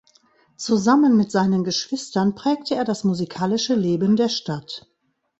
Zusammen 0.57 1.15
mit 1.15 1.29
seinen 1.29 1.63
Geschwistern 1.63 2.33
prägte 2.33 2.73
er 2.73 2.85
das 2.85 3.03
musikalische 3.03 3.75
Leben 3.75 4.15
der 4.15 4.29
Stadt. 4.29 4.87